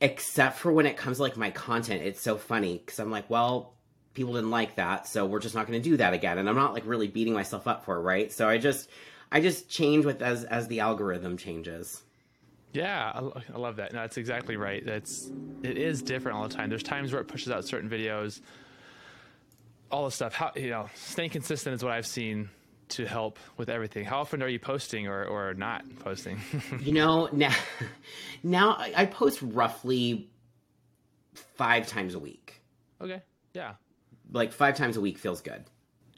[0.00, 2.02] except for when it comes to like my content.
[2.02, 3.74] It's so funny because I'm like, well,
[4.14, 6.38] people didn't like that, so we're just not going to do that again.
[6.38, 8.32] And I'm not like really beating myself up for it, right?
[8.32, 8.88] So I just,
[9.30, 12.02] I just change with as as the algorithm changes.
[12.72, 13.92] Yeah, I, I love that.
[13.92, 14.84] No, that's exactly right.
[14.84, 15.30] That's
[15.62, 16.68] it is different all the time.
[16.68, 18.40] There's times where it pushes out certain videos
[19.90, 20.34] all the stuff.
[20.34, 22.50] How you know, staying consistent is what I've seen
[22.90, 24.04] to help with everything.
[24.04, 26.40] How often are you posting or, or not posting?
[26.80, 27.54] you know, now
[28.42, 30.28] now I post roughly
[31.34, 32.62] five times a week.
[33.00, 33.22] Okay.
[33.54, 33.74] Yeah.
[34.32, 35.64] Like five times a week feels good.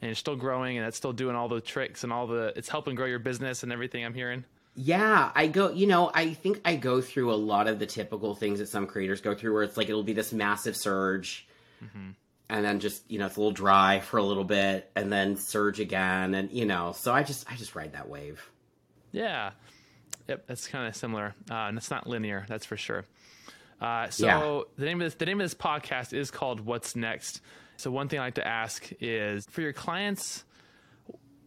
[0.03, 2.69] And you're still growing and it's still doing all the tricks and all the it's
[2.69, 4.45] helping grow your business and everything I'm hearing.
[4.77, 8.37] Yeah, I go, you know, I think I go through a lot of the typical
[8.37, 11.47] things that some creators go through where it's like it'll be this massive surge.
[11.85, 12.11] Mm-hmm
[12.51, 15.37] and then just you know it's a little dry for a little bit and then
[15.37, 18.51] surge again and you know so i just i just ride that wave.
[19.13, 19.53] Yeah.
[20.29, 21.35] Yep that's kind of similar.
[21.51, 23.05] Uh, and it's not linear that's for sure.
[23.81, 24.63] Uh, so yeah.
[24.77, 27.41] the name of this the name of this podcast is called what's next.
[27.77, 30.45] So one thing i like to ask is for your clients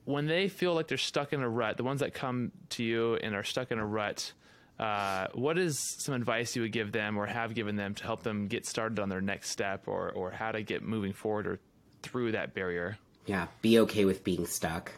[0.05, 3.15] when they feel like they're stuck in a rut, the ones that come to you
[3.15, 4.33] and are stuck in a rut,
[4.79, 8.23] uh, what is some advice you would give them or have given them to help
[8.23, 11.59] them get started on their next step or, or how to get moving forward or
[12.01, 12.97] through that barrier?
[13.25, 14.91] Yeah, be okay with being stuck.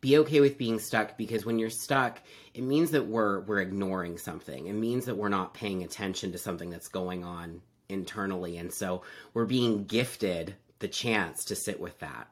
[0.00, 2.20] Be okay with being stuck because when you're stuck,
[2.54, 4.66] it means that we're we're ignoring something.
[4.66, 8.58] It means that we're not paying attention to something that's going on internally.
[8.58, 9.02] And so
[9.34, 12.28] we're being gifted the chance to sit with that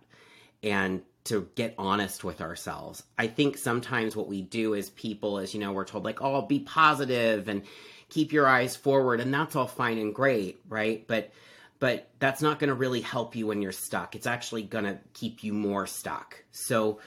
[0.62, 3.02] and to get honest with ourselves.
[3.18, 6.42] I think sometimes what we do as people is, you know, we're told like, oh,
[6.42, 7.62] be positive and
[8.08, 11.06] keep your eyes forward, and that's all fine and great, right?
[11.06, 11.32] But
[11.78, 14.14] but that's not going to really help you when you're stuck.
[14.14, 16.42] It's actually going to keep you more stuck.
[16.50, 17.00] So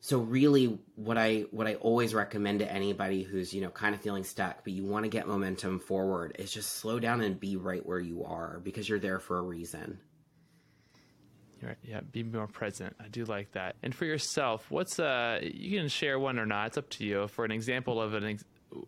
[0.00, 4.00] so really what I what I always recommend to anybody who's, you know, kind of
[4.00, 7.56] feeling stuck, but you want to get momentum forward is just slow down and be
[7.56, 9.98] right where you are because you're there for a reason.
[11.62, 11.76] Right.
[11.84, 12.96] Yeah, be more present.
[12.98, 13.76] I do like that.
[13.82, 16.68] And for yourself, what's uh you can share one or not.
[16.68, 17.28] It's up to you.
[17.28, 18.44] For an example of an ex-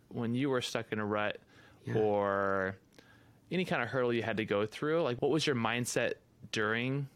[0.08, 1.38] when you were stuck in a rut
[1.84, 1.94] yeah.
[1.94, 2.76] or
[3.50, 6.14] any kind of hurdle you had to go through, like what was your mindset
[6.50, 7.08] during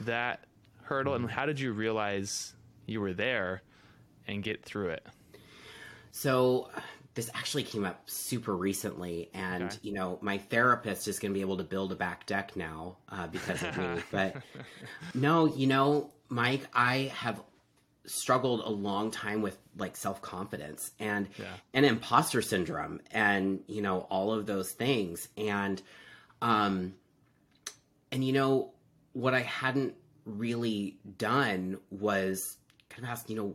[0.00, 0.44] that
[0.82, 2.54] hurdle and how did you realize
[2.86, 3.62] you were there
[4.26, 5.06] and get through it?
[6.10, 6.70] So
[7.14, 9.78] this actually came up super recently, and okay.
[9.82, 12.96] you know, my therapist is going to be able to build a back deck now
[13.10, 14.02] uh, because of me.
[14.10, 14.36] but
[15.14, 17.42] no, you know, Mike, I have
[18.06, 21.52] struggled a long time with like self confidence and yeah.
[21.74, 25.82] and imposter syndrome, and you know, all of those things, and
[26.40, 26.94] um,
[28.10, 28.72] and you know,
[29.12, 29.94] what I hadn't
[30.24, 32.56] really done was
[32.88, 33.54] kind of ask, you know,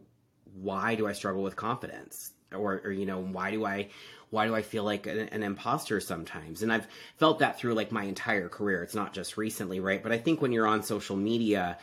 [0.53, 2.33] why do I struggle with confidence?
[2.53, 3.87] Or, or you know why do i
[4.29, 6.63] why do i feel like an, an, imposter sometimes?
[6.63, 8.83] And i've felt that through like my entire career.
[8.83, 10.01] It's not just recently right?
[10.01, 11.77] But i think when you're on social media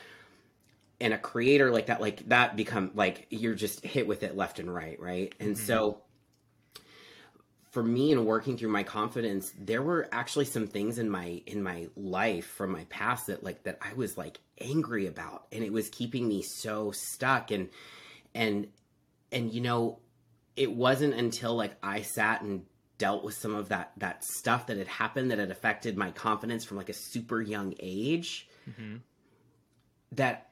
[1.00, 4.58] and a creator like that like that become like you're just hit with it left
[4.58, 5.34] and right right?
[5.40, 5.66] And mm-hmm.
[5.66, 6.00] so
[7.70, 11.60] for me in working through my confidence there were actually some things in my in
[11.60, 15.46] my life from my past that like that i was like angry about.
[15.52, 17.50] And it was keeping me so stuck.
[17.50, 17.68] And
[18.34, 18.68] and
[19.32, 19.98] and you know
[20.56, 22.64] it wasn't until like I sat and
[22.98, 26.64] dealt with some of that that stuff that had happened that had affected my confidence
[26.64, 28.96] from like a super young age mm-hmm.
[30.12, 30.50] that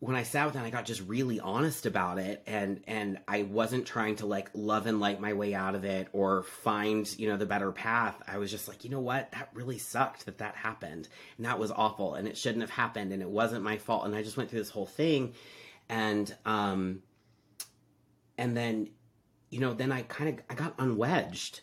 [0.00, 3.42] when I sat with that, I got just really honest about it, and and I
[3.42, 7.28] wasn't trying to like love and light my way out of it or find you
[7.28, 8.14] know the better path.
[8.26, 11.58] I was just like, you know what, that really sucked that that happened, and that
[11.58, 14.36] was awful, and it shouldn't have happened, and it wasn't my fault, and I just
[14.36, 15.34] went through this whole thing,
[15.88, 17.02] and um,
[18.36, 18.90] and then
[19.50, 21.60] you know, then I kind of I got unwedged.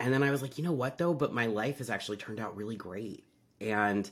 [0.00, 2.40] And then I was like, you know what though, but my life has actually turned
[2.40, 3.24] out really great.
[3.60, 4.08] And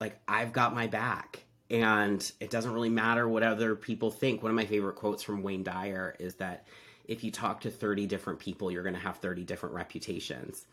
[0.00, 4.42] like I've got my back and it doesn't really matter what other people think.
[4.42, 6.66] One of my favorite quotes from Wayne Dyer is that
[7.06, 10.66] if you talk to 30 different people, you're going to have 30 different reputations.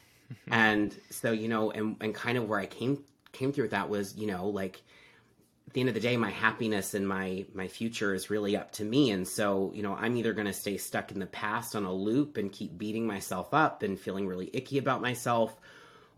[0.48, 3.88] and so, you know, and, and kind of where I came came through with that
[3.90, 4.82] was, you know, like
[5.68, 8.72] at the end of the day my happiness and my my future is really up
[8.72, 11.76] to me and so you know i'm either going to stay stuck in the past
[11.76, 15.60] on a loop and keep beating myself up and feeling really icky about myself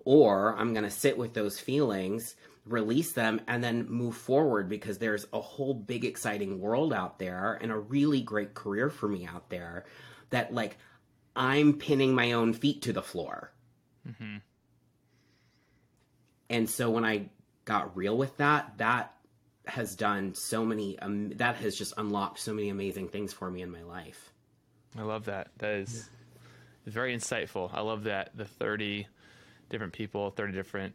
[0.05, 4.99] or i'm going to sit with those feelings release them and then move forward because
[4.99, 9.27] there's a whole big exciting world out there and a really great career for me
[9.27, 9.85] out there
[10.29, 10.79] that like
[11.35, 13.53] i'm pinning my own feet to the floor
[14.09, 14.37] mm-hmm.
[16.49, 17.29] and so when i
[17.65, 19.17] got real with that that
[19.67, 23.63] has done so many um, that has just unlocked so many amazing things for me
[23.63, 24.33] in my life.
[24.99, 25.49] I love that.
[25.59, 26.09] That is
[26.87, 26.93] yeah.
[26.93, 27.71] very insightful.
[27.73, 29.07] I love that the 30
[29.69, 30.95] different people 30 different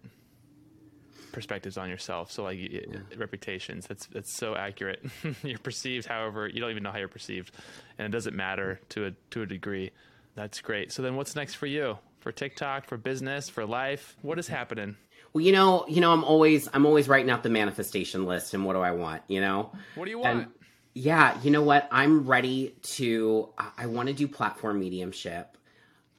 [1.32, 2.32] perspectives on yourself.
[2.32, 2.82] So like yeah.
[3.18, 5.06] reputations that's that's so accurate.
[5.44, 7.54] You're perceived however you don't even know how you're perceived
[7.98, 9.92] and it doesn't matter to a to a degree.
[10.36, 10.92] That's great.
[10.92, 11.98] So then what's next for you?
[12.20, 14.18] For tiktok for business for life?
[14.22, 14.98] What is happening
[15.36, 18.64] well, you know, you know, I'm always I'm always writing out the manifestation list and
[18.64, 19.74] what do I want, you know?
[19.96, 20.38] What do you want?
[20.38, 20.48] And,
[20.94, 21.90] yeah, you know what?
[21.92, 25.58] I'm ready to I want to do platform mediumship.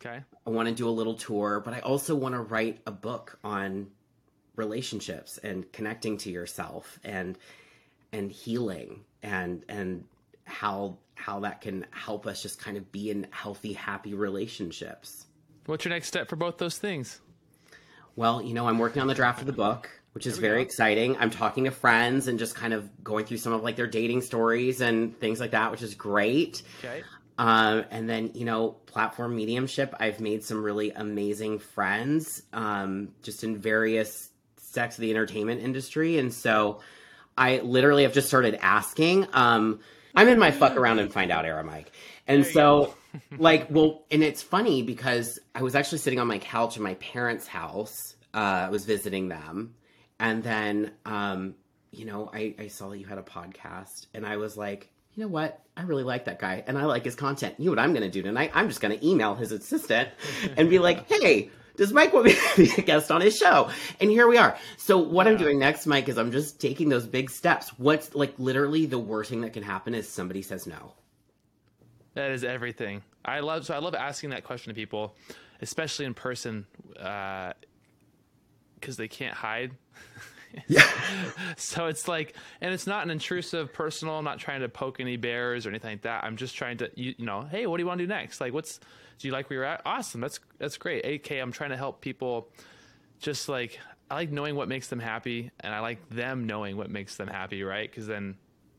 [0.05, 0.20] Okay.
[0.46, 3.38] I want to do a little tour, but I also want to write a book
[3.42, 3.87] on
[4.55, 7.38] relationships and connecting to yourself and
[8.12, 10.05] and healing and and
[10.44, 15.24] how how that can help us just kind of be in healthy happy relationships.
[15.64, 17.22] What's your next step for both those things?
[18.16, 20.62] Well, you know, I'm working on the draft of the book, which is very go.
[20.62, 21.16] exciting.
[21.18, 24.22] I'm talking to friends and just kind of going through some of like their dating
[24.22, 26.62] stories and things like that, which is great.
[26.83, 27.02] Okay.
[27.38, 33.44] Um, and then, you know, platform mediumship, I've made some really amazing friends um, just
[33.44, 36.18] in various sects of the entertainment industry.
[36.18, 36.81] And so
[37.37, 39.26] I literally have just started asking.
[39.35, 39.81] Um,
[40.16, 41.92] I'm in my fuck around and find out era, Mike.
[42.26, 42.94] And so,
[43.38, 46.94] like, well, and it's funny because I was actually sitting on my couch in my
[46.94, 48.16] parents' house.
[48.35, 49.74] Uh, I was visiting them.
[50.18, 51.55] And then, um,
[51.90, 55.22] you know, I, I saw that you had a podcast and I was like, you
[55.22, 55.62] know what?
[55.76, 57.55] I really like that guy and I like his content.
[57.59, 58.50] You know what I'm going to do tonight?
[58.55, 60.11] I'm just going to email his assistant
[60.57, 63.71] and be like, hey, does Mike want me to be a guest on his show?
[64.01, 64.57] And here we are.
[64.77, 65.33] So what yeah.
[65.33, 67.71] I'm doing next, Mike, is I'm just taking those big steps.
[67.79, 70.93] What's like literally the worst thing that can happen is somebody says no.
[72.15, 73.03] That is everything.
[73.25, 75.15] I love so I love asking that question to people,
[75.61, 77.55] especially in person, because
[78.89, 79.73] uh, they can't hide.
[80.66, 80.88] yeah.
[81.57, 84.14] so it's like, and it's not an intrusive, personal.
[84.14, 86.25] I'm not trying to poke any bears or anything like that.
[86.25, 88.40] I'm just trying to, you, you know, hey, what do you want to do next?
[88.40, 88.81] Like, what's
[89.19, 89.83] do you like where you're at?
[89.85, 90.21] Awesome.
[90.21, 91.05] That's that's great.
[91.05, 92.49] AK, I'm trying to help people
[93.19, 93.79] just like
[94.11, 97.29] I like knowing what makes them happy and I like them knowing what makes them
[97.29, 97.90] happy, right?
[97.90, 98.37] Cuz then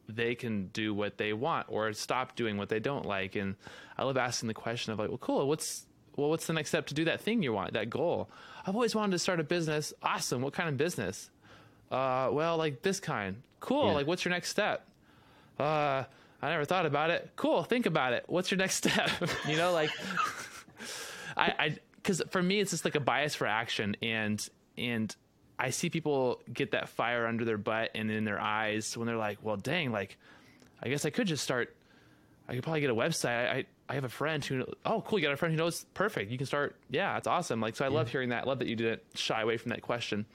[0.08, 3.56] they can do what they want or stop doing what they don't like and
[3.98, 5.86] I love asking the question of like, well cool, what's
[6.16, 8.30] well what's the next step to do that thing you want, that goal?
[8.66, 9.94] I've always wanted to start a business.
[10.04, 10.42] Awesome.
[10.42, 11.30] What kind of business?
[11.92, 13.42] Uh well, like this kind.
[13.60, 13.88] Cool.
[13.88, 13.94] Yeah.
[13.94, 14.88] Like what's your next step?
[15.60, 16.04] Uh
[16.42, 17.32] I never thought about it.
[17.36, 18.26] Cool, think about it.
[18.28, 19.10] What's your next step?
[19.48, 19.90] you know, like
[21.38, 24.48] I, I, because for me, it's just like a bias for action, and
[24.78, 25.16] and
[25.60, 29.18] I see people get that fire under their butt and in their eyes when they're
[29.18, 30.18] like, well, dang, like,
[30.82, 31.76] I guess I could just start.
[32.48, 33.50] I could probably get a website.
[33.50, 36.32] I, I have a friend who, oh, cool, you got a friend who knows perfect.
[36.32, 36.78] You can start.
[36.90, 37.60] Yeah, that's awesome.
[37.60, 37.96] Like, so I yeah.
[37.96, 38.44] love hearing that.
[38.44, 40.26] I love that you didn't shy away from that question,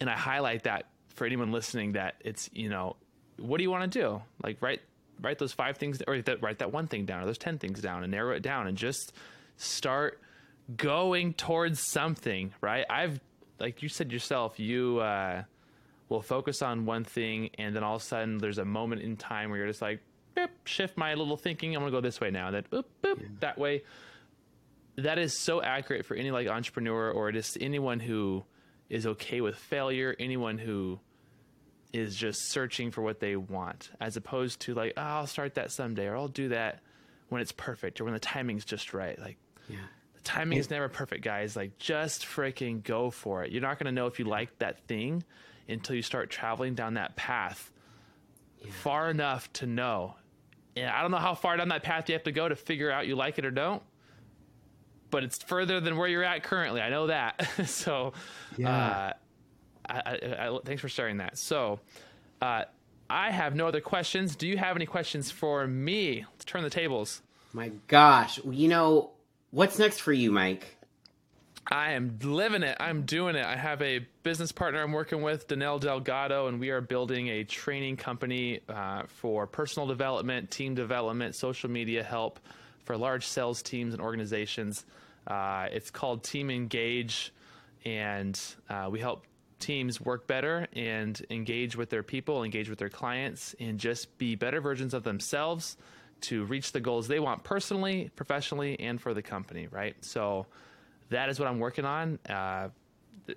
[0.00, 0.86] and I highlight that
[1.18, 2.96] for anyone listening that it's you know,
[3.38, 4.22] what do you want to do?
[4.42, 4.80] Like, write
[5.20, 7.80] write those five things or that, write that one thing down or those 10 things
[7.80, 9.12] down and narrow it down and just
[9.56, 10.20] start
[10.76, 12.84] going towards something, right?
[12.88, 13.20] I've,
[13.58, 15.42] like you said yourself, you, uh,
[16.08, 19.16] will focus on one thing and then all of a sudden there's a moment in
[19.16, 20.00] time where you're just like,
[20.36, 21.74] boop, shift my little thinking.
[21.74, 22.50] I'm going to go this way now.
[22.50, 23.26] That, boop, boop, yeah.
[23.40, 23.82] that way.
[24.96, 28.44] That is so accurate for any like entrepreneur or just anyone who
[28.88, 30.98] is okay with failure, anyone who
[31.92, 35.70] is just searching for what they want, as opposed to like, oh, I'll start that
[35.70, 36.80] someday, or I'll do that
[37.28, 39.18] when it's perfect, or when the timing's just right.
[39.18, 39.78] Like, yeah.
[40.14, 41.56] the timing is never perfect, guys.
[41.56, 43.52] Like, just freaking go for it.
[43.52, 45.24] You're not going to know if you like that thing
[45.68, 47.70] until you start traveling down that path
[48.62, 48.70] yeah.
[48.82, 50.14] far enough to know.
[50.76, 52.90] And I don't know how far down that path you have to go to figure
[52.90, 53.82] out you like it or don't,
[55.10, 56.80] but it's further than where you're at currently.
[56.80, 57.48] I know that.
[57.66, 58.12] so,
[58.56, 58.70] yeah.
[58.70, 59.12] Uh,
[59.88, 61.38] I, I, I, thanks for sharing that.
[61.38, 61.80] So,
[62.40, 62.64] uh,
[63.10, 64.36] I have no other questions.
[64.36, 66.26] Do you have any questions for me?
[66.30, 67.22] Let's turn the tables.
[67.52, 69.10] My gosh, you know
[69.50, 70.76] what's next for you, Mike?
[71.70, 72.76] I am living it.
[72.80, 73.44] I'm doing it.
[73.44, 77.44] I have a business partner I'm working with, Danelle Delgado, and we are building a
[77.44, 82.40] training company uh, for personal development, team development, social media help
[82.84, 84.86] for large sales teams and organizations.
[85.26, 87.34] Uh, it's called Team Engage,
[87.84, 89.26] and uh, we help
[89.58, 94.34] teams work better and engage with their people, engage with their clients, and just be
[94.34, 95.76] better versions of themselves
[96.22, 99.96] to reach the goals they want personally, professionally, and for the company, right?
[100.00, 100.46] So
[101.10, 102.18] that is what I'm working on.
[102.28, 102.68] Uh,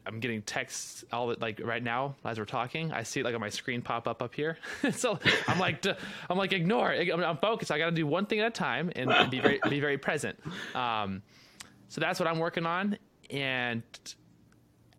[0.05, 2.91] I'm getting texts all the, like right now as we're talking.
[2.91, 4.57] I see it like on my screen pop up up here.
[4.93, 5.85] so I'm like,
[6.29, 6.91] I'm like, ignore.
[6.93, 7.71] I'm, I'm focused.
[7.71, 9.97] I got to do one thing at a time and, and be very, be very
[9.97, 10.39] present.
[10.75, 11.21] Um,
[11.89, 12.97] so that's what I'm working on,
[13.29, 13.83] and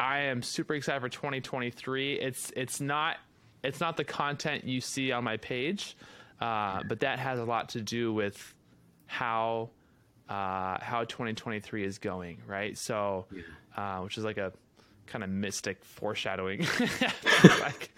[0.03, 2.15] I am super excited for 2023.
[2.15, 3.19] It's it's not
[3.63, 5.97] it's not the content you see on my page,
[6.41, 8.53] uh, but that has a lot to do with
[9.07, 9.71] how
[10.29, 12.77] uh, how 2023 is going, right?
[12.77, 13.27] So,
[13.77, 14.53] uh, which is like a
[15.07, 16.67] kind of mystic foreshadowing.
[17.45, 17.93] like,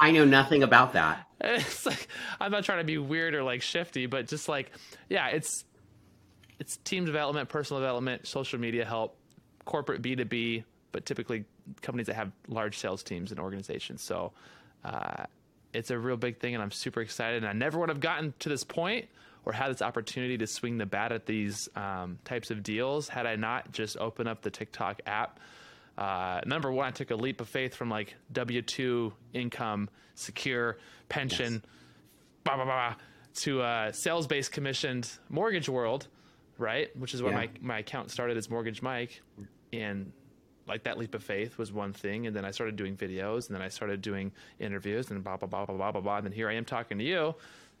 [0.00, 1.26] I know nothing about that.
[1.44, 2.08] It's like
[2.40, 4.70] I'm not trying to be weird or like shifty, but just like
[5.10, 5.66] yeah, it's
[6.58, 9.18] it's team development, personal development, social media help,
[9.66, 11.44] corporate B2B, but typically
[11.80, 14.02] companies that have large sales teams and organizations.
[14.02, 14.32] So
[14.84, 15.24] uh,
[15.72, 17.42] it's a real big thing, and I'm super excited.
[17.42, 19.08] And I never would have gotten to this point
[19.44, 23.26] or had this opportunity to swing the bat at these um, types of deals had
[23.26, 25.40] I not just opened up the TikTok app.
[25.98, 30.78] Uh, number one, I took a leap of faith from like W two income, secure
[31.08, 31.62] pension, yes.
[32.44, 32.94] blah blah blah,
[33.34, 36.06] to uh, sales based commissioned mortgage world,
[36.56, 36.94] right?
[36.96, 37.38] Which is where yeah.
[37.38, 39.20] my my account started as Mortgage Mike,
[39.72, 40.12] and
[40.66, 43.54] like that leap of faith was one thing, and then I started doing videos, and
[43.54, 46.16] then I started doing interviews, and blah blah blah blah blah blah blah.
[46.18, 47.34] And then here I am talking to you,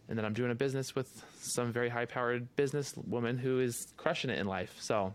[0.08, 3.88] and then I'm doing a business with some very high powered business woman who is
[3.96, 4.76] crushing it in life.
[4.80, 5.14] So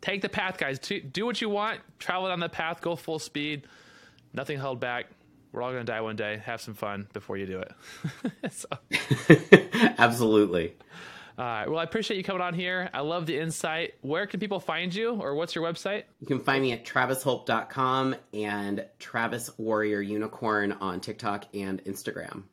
[0.00, 0.78] take the path, guys.
[0.78, 3.66] Do what you want, travel down the path, go full speed,
[4.32, 5.06] nothing held back.
[5.52, 6.40] we're all going to die one day.
[6.44, 8.52] Have some fun before you do it.
[8.52, 8.68] so.
[9.98, 10.74] Absolutely.
[11.36, 11.68] All right.
[11.68, 12.88] Well, I appreciate you coming on here.
[12.94, 13.94] I love the insight.
[14.02, 16.04] Where can people find you, or what's your website?
[16.20, 22.44] You can find me at travisholp.com and Travis Warrior Unicorn on TikTok and Instagram.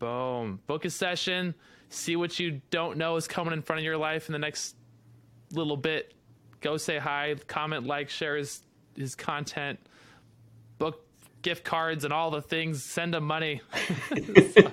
[0.00, 0.60] Boom.
[0.66, 1.54] Book a session.
[1.90, 4.74] See what you don't know is coming in front of your life in the next
[5.52, 6.12] little bit.
[6.60, 8.62] Go say hi, comment, like, share his
[8.96, 9.78] his content,
[10.78, 11.06] book
[11.42, 12.82] gift cards and all the things.
[12.82, 13.60] Send him money.
[14.08, 14.62] so,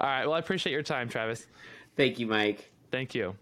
[0.00, 0.26] all right.
[0.26, 1.46] Well, I appreciate your time, Travis.
[1.96, 2.70] Thank you, Mike.
[2.90, 3.36] Thank you.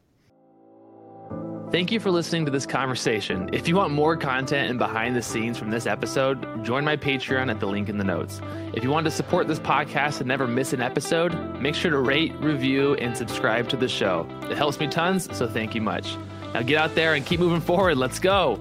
[1.70, 3.48] Thank you for listening to this conversation.
[3.52, 7.48] If you want more content and behind the scenes from this episode, join my Patreon
[7.48, 8.40] at the link in the notes.
[8.74, 11.98] If you want to support this podcast and never miss an episode, make sure to
[11.98, 14.26] rate, review, and subscribe to the show.
[14.50, 16.16] It helps me tons, so thank you much.
[16.54, 17.98] Now get out there and keep moving forward.
[17.98, 18.58] Let's go.